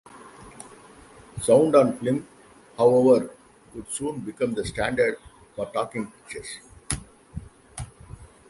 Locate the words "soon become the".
3.91-4.65